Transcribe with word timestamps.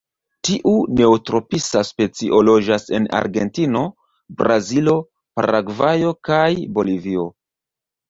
Tiu 0.47 0.71
neotropisa 1.01 1.83
specio 1.89 2.41
loĝas 2.49 2.89
en 3.01 3.07
Argentino, 3.21 3.85
Brazilo, 4.43 4.99
Paragvajo 5.43 6.19
kaj 6.33 6.45
Bolivio. 6.81 7.33